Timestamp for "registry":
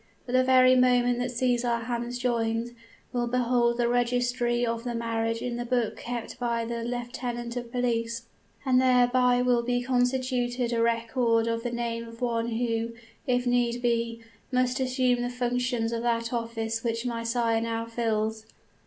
3.87-4.65